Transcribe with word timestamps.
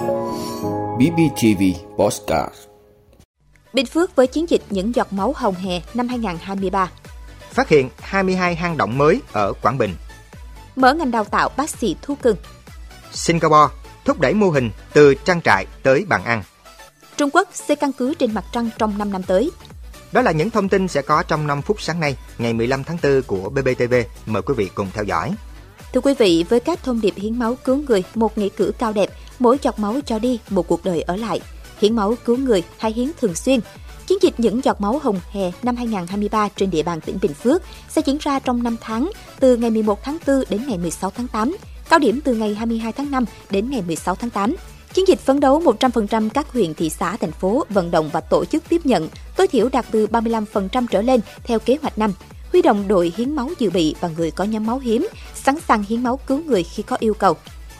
BBTV 0.00 1.62
Postcard. 1.98 2.54
Bình 3.72 3.86
Phước 3.86 4.16
với 4.16 4.26
chiến 4.26 4.50
dịch 4.50 4.62
những 4.70 4.94
giọt 4.94 5.12
máu 5.12 5.32
hồng 5.36 5.54
hè 5.54 5.80
năm 5.94 6.08
2023 6.08 6.90
Phát 7.50 7.68
hiện 7.68 7.88
22 8.00 8.54
hang 8.54 8.76
động 8.76 8.98
mới 8.98 9.20
ở 9.32 9.52
Quảng 9.62 9.78
Bình. 9.78 9.94
Mở 10.76 10.94
ngành 10.94 11.10
đào 11.10 11.24
tạo 11.24 11.50
bác 11.56 11.70
sĩ 11.70 11.96
thú 12.02 12.14
cưng. 12.22 12.36
Singapore 13.12 13.74
thúc 14.04 14.20
đẩy 14.20 14.34
mô 14.34 14.50
hình 14.50 14.70
từ 14.92 15.14
trang 15.14 15.40
trại 15.42 15.66
tới 15.82 16.04
bàn 16.08 16.24
ăn. 16.24 16.42
Trung 17.16 17.30
Quốc 17.32 17.48
xây 17.52 17.76
căn 17.76 17.92
cứ 17.92 18.14
trên 18.14 18.34
mặt 18.34 18.44
trăng 18.52 18.70
trong 18.78 18.98
5 18.98 19.12
năm 19.12 19.22
tới. 19.22 19.50
Đó 20.12 20.22
là 20.22 20.32
những 20.32 20.50
thông 20.50 20.68
tin 20.68 20.88
sẽ 20.88 21.02
có 21.02 21.22
trong 21.22 21.46
5 21.46 21.62
phút 21.62 21.82
sáng 21.82 22.00
nay, 22.00 22.16
ngày 22.38 22.52
15 22.52 22.84
tháng 22.84 22.98
4 23.02 23.22
của 23.22 23.50
BBTV. 23.50 23.94
Mời 24.26 24.42
quý 24.42 24.54
vị 24.56 24.70
cùng 24.74 24.88
theo 24.94 25.04
dõi. 25.04 25.34
Thưa 25.92 26.00
quý 26.00 26.14
vị, 26.18 26.44
với 26.48 26.60
các 26.60 26.82
thông 26.82 27.00
điệp 27.00 27.14
hiến 27.16 27.38
máu 27.38 27.54
cứu 27.64 27.82
người, 27.88 28.02
một 28.14 28.38
nghĩa 28.38 28.48
cử 28.48 28.72
cao 28.78 28.92
đẹp, 28.92 29.10
mỗi 29.38 29.58
giọt 29.62 29.78
máu 29.78 29.96
cho 30.06 30.18
đi, 30.18 30.38
một 30.50 30.68
cuộc 30.68 30.84
đời 30.84 31.02
ở 31.02 31.16
lại. 31.16 31.40
Hiến 31.80 31.96
máu 31.96 32.14
cứu 32.24 32.36
người 32.36 32.62
hay 32.78 32.92
hiến 32.92 33.10
thường 33.20 33.34
xuyên. 33.34 33.60
Chiến 34.06 34.18
dịch 34.22 34.34
những 34.38 34.60
giọt 34.64 34.80
máu 34.80 35.00
hồng 35.02 35.20
hè 35.30 35.52
năm 35.62 35.76
2023 35.76 36.48
trên 36.56 36.70
địa 36.70 36.82
bàn 36.82 37.00
tỉnh 37.00 37.18
Bình 37.22 37.34
Phước 37.34 37.62
sẽ 37.88 38.02
diễn 38.06 38.18
ra 38.20 38.38
trong 38.38 38.62
5 38.62 38.76
tháng, 38.80 39.10
từ 39.40 39.56
ngày 39.56 39.70
11 39.70 40.02
tháng 40.02 40.18
4 40.26 40.42
đến 40.50 40.66
ngày 40.68 40.78
16 40.78 41.10
tháng 41.10 41.28
8, 41.28 41.56
cao 41.88 41.98
điểm 41.98 42.20
từ 42.24 42.34
ngày 42.34 42.54
22 42.54 42.92
tháng 42.92 43.10
5 43.10 43.24
đến 43.50 43.70
ngày 43.70 43.82
16 43.86 44.14
tháng 44.14 44.30
8. 44.30 44.54
Chiến 44.92 45.08
dịch 45.08 45.18
phấn 45.18 45.40
đấu 45.40 45.60
100% 45.60 46.28
các 46.28 46.52
huyện, 46.52 46.74
thị 46.74 46.90
xã, 46.90 47.16
thành 47.16 47.32
phố 47.32 47.64
vận 47.70 47.90
động 47.90 48.10
và 48.12 48.20
tổ 48.20 48.44
chức 48.44 48.62
tiếp 48.68 48.86
nhận, 48.86 49.08
tối 49.36 49.46
thiểu 49.46 49.68
đạt 49.68 49.86
từ 49.90 50.06
35% 50.06 50.86
trở 50.90 51.02
lên 51.02 51.20
theo 51.44 51.58
kế 51.58 51.78
hoạch 51.82 51.98
năm 51.98 52.12
huy 52.52 52.62
động 52.62 52.88
đội 52.88 53.12
hiến 53.16 53.36
máu 53.36 53.50
dự 53.58 53.70
bị 53.70 53.94
và 54.00 54.08
người 54.16 54.30
có 54.30 54.44
nhóm 54.44 54.66
máu 54.66 54.78
hiếm, 54.78 55.08
sẵn 55.34 55.54
sàng 55.68 55.84
hiến 55.88 56.02
máu 56.02 56.16
cứu 56.26 56.42
người 56.46 56.62
khi 56.62 56.82
có 56.82 56.96
yêu 57.00 57.14
cầu. 57.14 57.36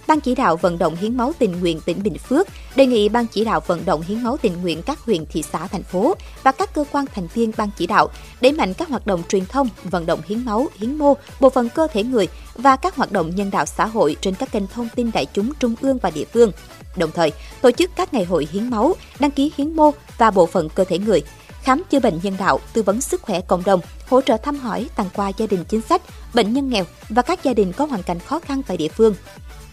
Ban 0.06 0.20
chỉ 0.20 0.34
đạo 0.34 0.56
vận 0.56 0.78
động 0.78 0.96
hiến 0.96 1.16
máu 1.16 1.32
tình 1.38 1.60
nguyện 1.60 1.80
tỉnh 1.80 2.02
Bình 2.02 2.18
Phước 2.18 2.48
đề 2.76 2.86
nghị 2.86 3.08
Ban 3.08 3.26
chỉ 3.26 3.44
đạo 3.44 3.60
vận 3.66 3.84
động 3.84 4.02
hiến 4.02 4.22
máu 4.22 4.36
tình 4.36 4.62
nguyện 4.62 4.82
các 4.82 4.98
huyện, 4.98 5.26
thị 5.26 5.42
xã, 5.52 5.66
thành 5.66 5.82
phố 5.82 6.14
và 6.42 6.52
các 6.52 6.74
cơ 6.74 6.84
quan 6.92 7.04
thành 7.14 7.28
viên 7.34 7.52
ban 7.56 7.70
chỉ 7.78 7.86
đạo 7.86 8.08
đẩy 8.40 8.52
mạnh 8.52 8.74
các 8.74 8.88
hoạt 8.88 9.06
động 9.06 9.22
truyền 9.28 9.46
thông, 9.46 9.68
vận 9.84 10.06
động 10.06 10.20
hiến 10.26 10.44
máu, 10.44 10.66
hiến 10.76 10.98
mô, 10.98 11.14
bộ 11.40 11.50
phận 11.50 11.68
cơ 11.68 11.86
thể 11.92 12.02
người 12.02 12.28
và 12.54 12.76
các 12.76 12.96
hoạt 12.96 13.12
động 13.12 13.32
nhân 13.36 13.50
đạo 13.50 13.66
xã 13.66 13.86
hội 13.86 14.16
trên 14.20 14.34
các 14.34 14.52
kênh 14.52 14.66
thông 14.66 14.88
tin 14.94 15.10
đại 15.14 15.26
chúng 15.32 15.52
trung 15.60 15.74
ương 15.80 15.98
và 15.98 16.10
địa 16.10 16.24
phương. 16.32 16.52
Đồng 16.96 17.10
thời, 17.10 17.32
tổ 17.60 17.70
chức 17.70 17.90
các 17.96 18.14
ngày 18.14 18.24
hội 18.24 18.48
hiến 18.52 18.70
máu, 18.70 18.94
đăng 19.18 19.30
ký 19.30 19.52
hiến 19.56 19.76
mô 19.76 19.90
và 20.18 20.30
bộ 20.30 20.46
phận 20.46 20.68
cơ 20.68 20.84
thể 20.84 20.98
người, 20.98 21.22
khám 21.62 21.82
chữa 21.90 22.00
bệnh 22.00 22.20
nhân 22.22 22.36
đạo, 22.38 22.60
tư 22.72 22.82
vấn 22.82 23.00
sức 23.00 23.22
khỏe 23.22 23.40
cộng 23.40 23.64
đồng, 23.64 23.80
hỗ 24.08 24.20
trợ 24.20 24.36
thăm 24.36 24.56
hỏi, 24.56 24.88
tặng 24.96 25.08
quà 25.14 25.28
gia 25.28 25.46
đình 25.46 25.64
chính 25.64 25.80
sách, 25.80 26.02
bệnh 26.34 26.52
nhân 26.52 26.68
nghèo 26.70 26.84
và 27.08 27.22
các 27.22 27.42
gia 27.42 27.54
đình 27.54 27.72
có 27.72 27.84
hoàn 27.84 28.02
cảnh 28.02 28.18
khó 28.18 28.38
khăn 28.38 28.62
tại 28.62 28.76
địa 28.76 28.88
phương. 28.88 29.14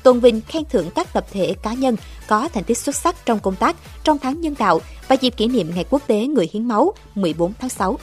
Tôn 0.03 0.19
vinh 0.19 0.41
khen 0.47 0.63
thưởng 0.69 0.89
các 0.95 1.13
tập 1.13 1.25
thể 1.31 1.55
cá 1.63 1.73
nhân 1.73 1.95
có 2.27 2.49
thành 2.53 2.63
tích 2.63 2.77
xuất 2.77 2.95
sắc 2.95 3.15
trong 3.25 3.39
công 3.39 3.55
tác 3.55 3.75
trong 4.03 4.19
tháng 4.19 4.41
nhân 4.41 4.55
đạo 4.59 4.81
và 5.07 5.15
dịp 5.15 5.33
kỷ 5.37 5.47
niệm 5.47 5.71
Ngày 5.75 5.85
Quốc 5.89 6.01
tế 6.07 6.27
Người 6.27 6.49
Hiến 6.53 6.67
Máu 6.67 6.93
14 7.15 7.53
tháng 7.59 7.69
6. 7.69 7.99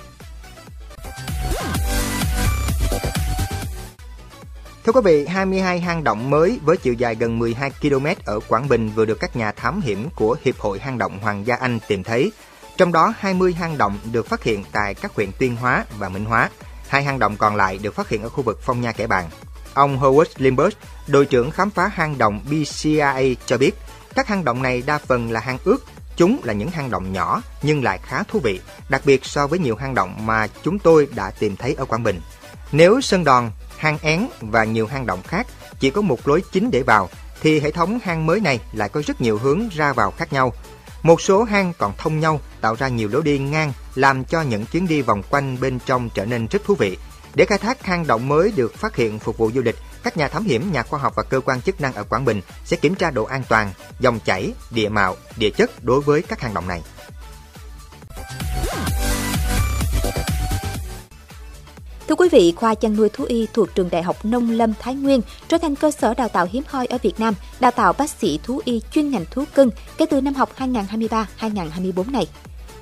Thưa 4.84 4.92
quý 4.92 5.00
vị, 5.04 5.26
22 5.26 5.80
hang 5.80 6.04
động 6.04 6.30
mới 6.30 6.58
với 6.64 6.76
chiều 6.76 6.94
dài 6.94 7.14
gần 7.14 7.38
12 7.38 7.70
km 7.82 8.06
ở 8.24 8.40
Quảng 8.48 8.68
Bình 8.68 8.90
vừa 8.94 9.04
được 9.04 9.20
các 9.20 9.36
nhà 9.36 9.52
thám 9.52 9.80
hiểm 9.80 10.08
của 10.16 10.36
Hiệp 10.44 10.58
hội 10.58 10.78
Hang 10.78 10.98
động 10.98 11.18
Hoàng 11.22 11.46
gia 11.46 11.56
Anh 11.56 11.78
tìm 11.88 12.02
thấy. 12.02 12.32
Trong 12.76 12.92
đó 12.92 13.14
20 13.18 13.52
hang 13.52 13.78
động 13.78 13.98
được 14.12 14.26
phát 14.26 14.42
hiện 14.42 14.64
tại 14.72 14.94
các 14.94 15.14
huyện 15.14 15.30
Tuyên 15.38 15.56
Hóa 15.56 15.84
và 15.98 16.08
Minh 16.08 16.24
Hóa. 16.24 16.50
Hai 16.88 17.04
hang 17.04 17.18
động 17.18 17.36
còn 17.36 17.56
lại 17.56 17.78
được 17.78 17.94
phát 17.94 18.08
hiện 18.08 18.22
ở 18.22 18.28
khu 18.28 18.42
vực 18.42 18.60
Phong 18.62 18.80
Nha 18.80 18.92
Kẻ 18.92 19.06
Bàng. 19.06 19.30
Ông 19.74 19.98
Howard 20.00 20.24
Limburg, 20.36 20.74
đội 21.06 21.26
trưởng 21.26 21.50
khám 21.50 21.70
phá 21.70 21.88
hang 21.88 22.18
động 22.18 22.40
BCIA 22.50 23.34
cho 23.46 23.58
biết, 23.58 23.74
các 24.14 24.28
hang 24.28 24.44
động 24.44 24.62
này 24.62 24.82
đa 24.86 24.98
phần 24.98 25.30
là 25.30 25.40
hang 25.40 25.58
ướt, 25.64 25.78
chúng 26.16 26.40
là 26.44 26.52
những 26.52 26.70
hang 26.70 26.90
động 26.90 27.12
nhỏ 27.12 27.42
nhưng 27.62 27.84
lại 27.84 28.00
khá 28.02 28.22
thú 28.22 28.40
vị, 28.40 28.60
đặc 28.88 29.02
biệt 29.04 29.24
so 29.24 29.46
với 29.46 29.58
nhiều 29.58 29.76
hang 29.76 29.94
động 29.94 30.26
mà 30.26 30.46
chúng 30.62 30.78
tôi 30.78 31.08
đã 31.14 31.30
tìm 31.30 31.56
thấy 31.56 31.74
ở 31.74 31.84
Quảng 31.84 32.02
Bình. 32.02 32.20
Nếu 32.72 33.00
Sơn 33.00 33.24
Đòn, 33.24 33.50
hang 33.76 33.98
én 34.02 34.28
và 34.40 34.64
nhiều 34.64 34.86
hang 34.86 35.06
động 35.06 35.22
khác 35.22 35.46
chỉ 35.80 35.90
có 35.90 36.00
một 36.00 36.28
lối 36.28 36.42
chính 36.52 36.70
để 36.70 36.82
vào, 36.82 37.08
thì 37.40 37.60
hệ 37.60 37.70
thống 37.70 37.98
hang 38.02 38.26
mới 38.26 38.40
này 38.40 38.60
lại 38.72 38.88
có 38.88 39.02
rất 39.06 39.20
nhiều 39.20 39.38
hướng 39.38 39.68
ra 39.72 39.92
vào 39.92 40.10
khác 40.10 40.32
nhau. 40.32 40.52
Một 41.04 41.20
số 41.20 41.42
hang 41.42 41.72
còn 41.78 41.92
thông 41.98 42.20
nhau, 42.20 42.40
tạo 42.60 42.74
ra 42.74 42.88
nhiều 42.88 43.08
lối 43.08 43.22
đi 43.22 43.38
ngang, 43.38 43.72
làm 43.94 44.24
cho 44.24 44.42
những 44.42 44.66
chuyến 44.66 44.88
đi 44.88 45.02
vòng 45.02 45.22
quanh 45.30 45.60
bên 45.60 45.78
trong 45.86 46.08
trở 46.14 46.24
nên 46.24 46.46
rất 46.46 46.64
thú 46.64 46.74
vị. 46.74 46.98
Để 47.34 47.44
khai 47.44 47.58
thác 47.58 47.82
hang 47.82 48.06
động 48.06 48.28
mới 48.28 48.52
được 48.56 48.74
phát 48.74 48.96
hiện 48.96 49.18
phục 49.18 49.38
vụ 49.38 49.50
du 49.54 49.62
lịch, 49.62 49.76
các 50.02 50.16
nhà 50.16 50.28
thám 50.28 50.44
hiểm, 50.44 50.72
nhà 50.72 50.82
khoa 50.82 51.00
học 51.00 51.12
và 51.16 51.22
cơ 51.22 51.40
quan 51.40 51.60
chức 51.60 51.80
năng 51.80 51.94
ở 51.94 52.04
Quảng 52.04 52.24
Bình 52.24 52.40
sẽ 52.64 52.76
kiểm 52.76 52.94
tra 52.94 53.10
độ 53.10 53.24
an 53.24 53.42
toàn, 53.48 53.72
dòng 54.00 54.20
chảy, 54.24 54.52
địa 54.70 54.88
mạo, 54.88 55.16
địa 55.36 55.50
chất 55.50 55.84
đối 55.84 56.00
với 56.00 56.22
các 56.22 56.40
hang 56.40 56.54
động 56.54 56.68
này. 56.68 56.82
Thưa 62.08 62.14
quý 62.14 62.28
vị, 62.28 62.52
khoa 62.56 62.74
chăn 62.74 62.96
nuôi 62.96 63.08
thú 63.08 63.24
y 63.28 63.46
thuộc 63.52 63.74
trường 63.74 63.90
Đại 63.90 64.02
học 64.02 64.24
Nông 64.24 64.50
lâm 64.50 64.72
Thái 64.80 64.94
Nguyên 64.94 65.20
trở 65.48 65.58
thành 65.58 65.76
cơ 65.76 65.90
sở 65.90 66.14
đào 66.14 66.28
tạo 66.28 66.46
hiếm 66.50 66.62
hoi 66.66 66.86
ở 66.86 66.98
Việt 67.02 67.20
Nam, 67.20 67.34
đào 67.60 67.70
tạo 67.70 67.92
bác 67.92 68.10
sĩ 68.10 68.38
thú 68.42 68.60
y 68.64 68.80
chuyên 68.92 69.10
ngành 69.10 69.24
thú 69.30 69.44
cưng 69.54 69.70
kể 69.96 70.06
từ 70.06 70.20
năm 70.20 70.34
học 70.34 70.50
2023-2024 70.58 72.10
này. 72.12 72.26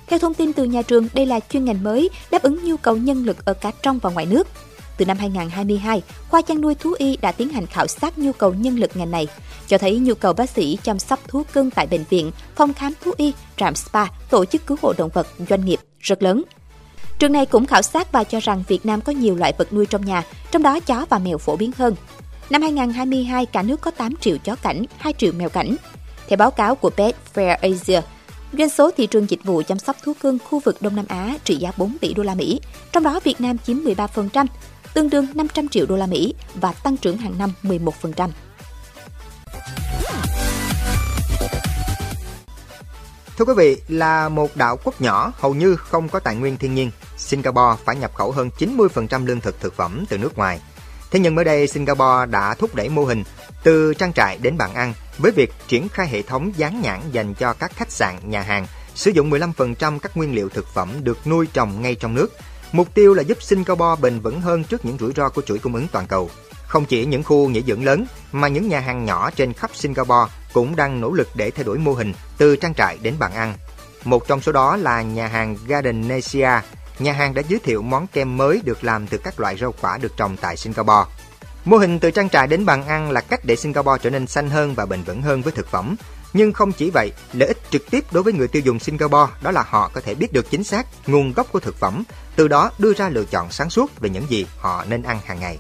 Theo 0.07 0.19
thông 0.19 0.35
tin 0.35 0.53
từ 0.53 0.65
nhà 0.65 0.83
trường, 0.83 1.09
đây 1.15 1.27
là 1.27 1.41
chuyên 1.41 1.65
ngành 1.65 1.85
mới 1.85 2.11
đáp 2.31 2.43
ứng 2.43 2.65
nhu 2.65 2.77
cầu 2.77 2.97
nhân 2.97 3.25
lực 3.25 3.45
ở 3.45 3.55
cả 3.55 3.73
trong 3.83 3.99
và 3.99 4.11
ngoài 4.11 4.27
nước. 4.27 4.49
Từ 4.97 5.05
năm 5.05 5.17
2022, 5.19 6.03
khoa 6.29 6.43
chăn 6.43 6.61
nuôi 6.61 6.75
thú 6.75 6.95
y 6.99 7.17
đã 7.17 7.33
tiến 7.33 7.49
hành 7.49 7.67
khảo 7.67 7.87
sát 7.87 8.19
nhu 8.19 8.33
cầu 8.33 8.55
nhân 8.55 8.77
lực 8.77 8.91
ngành 8.95 9.11
này, 9.11 9.27
cho 9.67 9.79
thấy 9.79 9.99
nhu 9.99 10.15
cầu 10.15 10.33
bác 10.33 10.51
sĩ 10.51 10.79
chăm 10.83 10.99
sóc 10.99 11.21
thú 11.29 11.43
cưng 11.53 11.71
tại 11.71 11.87
bệnh 11.87 12.05
viện, 12.11 12.31
phòng 12.57 12.75
khám 12.75 12.93
thú 13.05 13.13
y, 13.17 13.33
trạm 13.57 13.75
spa, 13.75 14.05
tổ 14.31 14.45
chức 14.45 14.67
cứu 14.67 14.77
hộ 14.83 14.93
động 14.99 15.11
vật, 15.15 15.27
doanh 15.49 15.65
nghiệp 15.65 15.81
rất 15.99 16.23
lớn. 16.23 16.43
Trường 17.19 17.33
này 17.33 17.47
cũng 17.47 17.67
khảo 17.67 17.83
sát 17.83 18.13
và 18.13 18.25
cho 18.25 18.41
rằng 18.41 18.63
Việt 18.69 18.87
Nam 18.87 19.01
có 19.01 19.13
nhiều 19.13 19.37
loại 19.37 19.53
vật 19.59 19.73
nuôi 19.73 19.87
trong 19.87 20.05
nhà, 20.05 20.23
trong 20.51 20.63
đó 20.63 20.81
chó 20.81 21.07
và 21.11 21.19
mèo 21.19 21.39
phổ 21.39 21.57
biến 21.57 21.71
hơn. 21.77 21.95
Năm 22.51 22.63
2022, 22.63 23.47
cả 23.47 23.63
nước 23.63 23.81
có 23.81 23.91
8 23.91 24.17
triệu 24.17 24.37
chó 24.39 24.57
cảnh, 24.57 24.85
2 24.99 25.13
triệu 25.19 25.33
mèo 25.33 25.49
cảnh. 25.49 25.77
Theo 26.29 26.37
báo 26.37 26.51
cáo 26.51 26.75
của 26.75 26.91
Pet 26.91 27.15
Fair 27.35 27.57
Asia, 27.63 28.01
doanh 28.59 28.69
số 28.69 28.91
thị 28.97 29.07
trường 29.07 29.31
dịch 29.31 29.45
vụ 29.45 29.63
chăm 29.63 29.79
sóc 29.79 29.97
thú 30.03 30.13
cưng 30.23 30.39
khu 30.45 30.61
vực 30.61 30.77
Đông 30.83 30.97
Nam 30.97 31.05
Á 31.09 31.39
trị 31.45 31.57
giá 31.57 31.73
4 31.77 31.99
tỷ 32.01 32.15
đô 32.15 32.23
la 32.23 32.35
Mỹ, 32.35 32.61
trong 32.93 33.03
đó 33.03 33.21
Việt 33.25 33.41
Nam 33.41 33.59
chiếm 33.59 33.77
13%, 33.77 34.47
tương 34.95 35.11
đương 35.11 35.27
500 35.35 35.69
triệu 35.69 35.87
đô 35.87 35.97
la 35.97 36.07
Mỹ 36.07 36.35
và 36.55 36.73
tăng 36.73 36.97
trưởng 36.97 37.17
hàng 37.17 37.35
năm 37.39 37.53
11%. 37.63 38.29
Thưa 43.43 43.55
quý 43.55 43.55
vị, 43.57 43.77
là 43.89 44.29
một 44.29 44.57
đảo 44.57 44.79
quốc 44.85 45.01
nhỏ 45.01 45.33
hầu 45.39 45.55
như 45.55 45.77
không 45.77 46.09
có 46.09 46.21
tài 46.21 46.37
nguyên 46.37 46.57
thiên 46.57 46.75
nhiên, 46.75 46.91
Singapore 47.17 47.83
phải 47.85 47.97
nhập 47.97 48.15
khẩu 48.15 48.33
hơn 48.33 48.51
90% 48.59 49.27
lương 49.27 49.41
thực 49.41 49.61
thực 49.61 49.77
phẩm 49.77 50.05
từ 50.09 50.19
nước 50.19 50.39
ngoài. 50.39 50.61
Thế 51.11 51.21
nhưng 51.21 51.35
mới 51.35 51.45
đây 51.45 51.67
Singapore 51.67 52.27
đã 52.31 52.55
thúc 52.55 52.75
đẩy 52.75 52.89
mô 52.89 53.05
hình 53.05 53.25
từ 53.63 53.95
trang 53.95 54.13
trại 54.13 54.39
đến 54.39 54.59
bàn 54.59 54.75
ăn 54.75 54.95
với 55.19 55.33
việc 55.33 55.53
triển 55.69 55.89
khai 55.89 56.09
hệ 56.09 56.23
thống 56.23 56.53
dán 56.57 56.81
nhãn 56.81 57.01
dành 57.13 57.35
cho 57.35 57.53
các 57.53 57.73
khách 57.77 57.91
sạn, 57.91 58.31
nhà 58.31 58.43
hàng, 58.43 58.67
sử 58.95 59.11
dụng 59.11 59.31
15% 59.31 59.99
các 59.99 60.17
nguyên 60.17 60.35
liệu 60.35 60.49
thực 60.49 60.67
phẩm 60.75 60.89
được 61.01 61.27
nuôi 61.27 61.47
trồng 61.53 61.83
ngay 61.83 61.95
trong 61.95 62.15
nước. 62.15 62.29
Mục 62.73 62.95
tiêu 62.95 63.15
là 63.15 63.23
giúp 63.23 63.43
Singapore 63.43 64.01
bền 64.03 64.21
vững 64.21 64.41
hơn 64.41 64.65
trước 64.65 64.85
những 64.85 64.99
rủi 64.99 65.13
ro 65.13 65.29
của 65.29 65.43
chuỗi 65.43 65.59
cung 65.59 65.75
ứng 65.75 65.87
toàn 65.93 66.07
cầu. 66.07 66.31
Không 66.73 66.85
chỉ 66.85 67.05
những 67.05 67.23
khu 67.23 67.49
nghỉ 67.49 67.63
dưỡng 67.63 67.85
lớn 67.85 68.07
mà 68.33 68.49
những 68.49 68.69
nhà 68.69 68.81
hàng 68.81 69.05
nhỏ 69.05 69.31
trên 69.31 69.53
khắp 69.53 69.71
Singapore 69.75 70.33
cũng 70.53 70.77
đang 70.77 71.01
nỗ 71.01 71.13
lực 71.13 71.29
để 71.35 71.51
thay 71.51 71.65
đổi 71.65 71.79
mô 71.79 71.93
hình 71.93 72.13
từ 72.39 72.57
trang 72.57 72.75
trại 72.75 72.99
đến 73.03 73.15
bàn 73.19 73.35
ăn. 73.35 73.55
Một 74.05 74.29
trong 74.29 74.41
số 74.41 74.53
đó 74.53 74.77
là 74.77 75.03
nhà 75.03 75.27
hàng 75.27 75.57
Gardenesia. 75.67 76.51
Nhà 76.99 77.13
hàng 77.13 77.35
đã 77.35 77.43
giới 77.49 77.61
thiệu 77.61 77.83
món 77.83 78.07
kem 78.07 78.37
mới 78.37 78.61
được 78.65 78.85
làm 78.85 79.07
từ 79.07 79.19
các 79.19 79.41
loại 79.41 79.57
rau 79.61 79.75
quả 79.81 79.99
được 79.99 80.17
trồng 80.17 80.37
tại 80.37 80.57
Singapore. 80.57 81.11
Mô 81.65 81.77
hình 81.77 81.99
từ 81.99 82.11
trang 82.11 82.29
trại 82.29 82.47
đến 82.47 82.67
bàn 82.67 82.87
ăn 82.87 83.11
là 83.11 83.21
cách 83.21 83.41
để 83.45 83.57
Singapore 83.57 84.03
trở 84.03 84.11
nên 84.11 84.27
xanh 84.27 84.51
hơn 84.51 84.75
và 84.75 84.87
bền 84.87 85.03
vững 85.03 85.23
hơn 85.23 85.43
với 85.43 85.53
thực 85.53 85.69
phẩm. 85.69 85.97
Nhưng 86.33 86.53
không 86.53 86.73
chỉ 86.73 86.91
vậy, 86.91 87.13
lợi 87.33 87.49
ích 87.49 87.59
trực 87.71 87.91
tiếp 87.91 88.05
đối 88.13 88.23
với 88.23 88.33
người 88.33 88.49
tiêu 88.49 88.63
dùng 88.65 88.79
Singapore 88.79 89.33
đó 89.43 89.51
là 89.51 89.65
họ 89.69 89.91
có 89.95 90.01
thể 90.01 90.15
biết 90.15 90.33
được 90.33 90.51
chính 90.51 90.65
xác 90.65 90.87
nguồn 91.07 91.33
gốc 91.33 91.47
của 91.53 91.61
thực 91.61 91.77
phẩm, 91.77 92.05
từ 92.37 92.49
đó 92.49 92.71
đưa 92.79 92.95
ra 92.95 93.09
lựa 93.09 93.25
chọn 93.25 93.51
sáng 93.51 93.71
suốt 93.71 94.01
về 94.01 94.11
những 94.11 94.31
gì 94.31 94.47
họ 94.59 94.85
nên 94.89 95.03
ăn 95.03 95.19
hàng 95.27 95.41
ngày. 95.41 95.59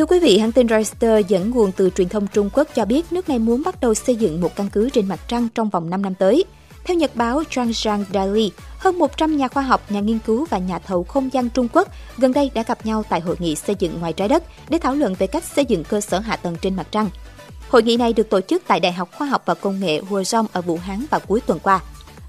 Thưa 0.00 0.06
quý 0.06 0.18
vị, 0.18 0.38
hãng 0.38 0.52
tin 0.52 0.68
Reuters 0.68 1.28
dẫn 1.28 1.50
nguồn 1.50 1.72
từ 1.72 1.90
truyền 1.90 2.08
thông 2.08 2.26
Trung 2.26 2.50
Quốc 2.52 2.68
cho 2.74 2.84
biết 2.84 3.12
nước 3.12 3.28
này 3.28 3.38
muốn 3.38 3.62
bắt 3.64 3.80
đầu 3.80 3.94
xây 3.94 4.16
dựng 4.16 4.40
một 4.40 4.56
căn 4.56 4.68
cứ 4.72 4.90
trên 4.90 5.08
mặt 5.08 5.20
trăng 5.28 5.48
trong 5.54 5.70
vòng 5.70 5.90
5 5.90 6.02
năm 6.02 6.14
tới. 6.14 6.44
Theo 6.84 6.96
nhật 6.96 7.16
báo 7.16 7.42
Zhangjiang 7.50 8.04
Daily, 8.14 8.50
hơn 8.78 8.98
100 8.98 9.36
nhà 9.36 9.48
khoa 9.48 9.62
học, 9.62 9.92
nhà 9.92 10.00
nghiên 10.00 10.18
cứu 10.18 10.46
và 10.50 10.58
nhà 10.58 10.78
thầu 10.78 11.04
không 11.04 11.32
gian 11.32 11.50
Trung 11.50 11.68
Quốc 11.72 11.88
gần 12.18 12.32
đây 12.32 12.50
đã 12.54 12.62
gặp 12.62 12.86
nhau 12.86 13.04
tại 13.08 13.20
hội 13.20 13.36
nghị 13.38 13.54
xây 13.54 13.76
dựng 13.78 14.00
ngoài 14.00 14.12
trái 14.12 14.28
đất 14.28 14.42
để 14.68 14.78
thảo 14.78 14.94
luận 14.94 15.14
về 15.18 15.26
cách 15.26 15.44
xây 15.44 15.64
dựng 15.64 15.84
cơ 15.84 16.00
sở 16.00 16.18
hạ 16.18 16.36
tầng 16.36 16.56
trên 16.62 16.76
mặt 16.76 16.86
trăng. 16.90 17.10
Hội 17.68 17.82
nghị 17.82 17.96
này 17.96 18.12
được 18.12 18.30
tổ 18.30 18.40
chức 18.40 18.62
tại 18.66 18.80
Đại 18.80 18.92
học 18.92 19.08
Khoa 19.18 19.26
học 19.26 19.42
và 19.46 19.54
Công 19.54 19.80
nghệ 19.80 20.00
Huazhong 20.00 20.46
ở 20.52 20.60
Vũ 20.60 20.76
Hán 20.76 21.04
vào 21.10 21.20
cuối 21.28 21.40
tuần 21.40 21.58
qua. 21.58 21.80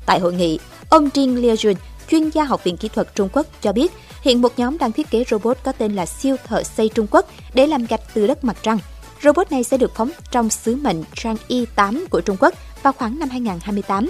Tại 0.05 0.19
hội 0.19 0.33
nghị, 0.33 0.59
ông 0.89 1.09
Jin 1.09 1.41
Liujun, 1.41 1.75
chuyên 2.09 2.29
gia 2.29 2.43
Học 2.43 2.63
viện 2.63 2.77
Kỹ 2.77 2.87
thuật 2.87 3.15
Trung 3.15 3.29
Quốc 3.33 3.47
cho 3.61 3.73
biết 3.73 3.91
Hiện 4.21 4.41
một 4.41 4.53
nhóm 4.57 4.77
đang 4.77 4.91
thiết 4.91 5.09
kế 5.09 5.23
robot 5.29 5.57
có 5.63 5.71
tên 5.71 5.95
là 5.95 6.05
siêu 6.05 6.35
thợ 6.47 6.63
xây 6.63 6.89
Trung 6.89 7.07
Quốc 7.11 7.25
để 7.53 7.67
làm 7.67 7.85
gạch 7.85 8.01
từ 8.13 8.27
đất 8.27 8.43
mặt 8.43 8.57
trăng. 8.61 8.77
Robot 9.23 9.51
này 9.51 9.63
sẽ 9.63 9.77
được 9.77 9.95
phóng 9.95 10.11
trong 10.31 10.49
sứ 10.49 10.75
mệnh 10.75 11.03
Chang'e 11.15 11.65
8 11.75 12.05
của 12.09 12.21
Trung 12.21 12.37
Quốc 12.39 12.53
vào 12.83 12.93
khoảng 12.93 13.19
năm 13.19 13.29
2028. 13.29 14.09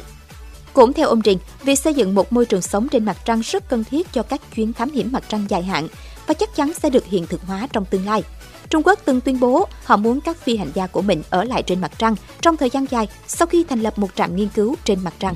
Cũng 0.74 0.94
theo 0.94 1.08
ông 1.08 1.22
Trình, 1.22 1.38
việc 1.64 1.76
xây 1.76 1.94
dựng 1.94 2.16
một 2.16 2.34
môi 2.34 2.46
trường 2.46 2.62
sống 2.62 2.88
trên 2.90 3.06
mặt 3.06 3.18
trăng 3.26 3.42
rất 3.42 3.70
cần 3.70 3.84
thiết 3.84 4.14
cho 4.14 4.24
các 4.24 4.42
chuyến 4.56 4.74
thám 4.74 4.90
hiểm 4.90 5.12
mặt 5.12 5.24
trăng 5.28 5.46
dài 5.50 5.64
hạn 5.64 5.88
và 6.28 6.34
chắc 6.34 6.56
chắn 6.56 6.74
sẽ 6.74 6.90
được 6.90 7.06
hiện 7.06 7.28
thực 7.28 7.42
hóa 7.42 7.68
trong 7.74 7.86
tương 7.86 8.06
lai. 8.06 8.24
Trung 8.70 8.84
Quốc 8.86 9.00
từng 9.06 9.22
tuyên 9.22 9.40
bố 9.40 9.68
họ 9.84 9.98
muốn 9.98 10.22
các 10.22 10.38
phi 10.38 10.58
hành 10.58 10.72
gia 10.74 10.88
của 10.88 11.02
mình 11.02 11.24
ở 11.30 11.44
lại 11.44 11.64
trên 11.64 11.82
mặt 11.82 11.92
trăng 11.98 12.16
trong 12.42 12.58
thời 12.58 12.70
gian 12.70 12.86
dài 12.90 13.08
sau 13.28 13.46
khi 13.48 13.64
thành 13.64 13.82
lập 13.82 14.00
một 14.00 14.16
trạm 14.16 14.36
nghiên 14.36 14.50
cứu 14.50 14.76
trên 14.86 15.04
mặt 15.04 15.14
trăng. 15.20 15.36